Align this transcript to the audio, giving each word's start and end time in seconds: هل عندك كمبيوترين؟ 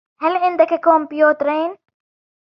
هل 0.21 0.37
عندك 0.37 0.73
كمبيوترين؟ 0.83 1.75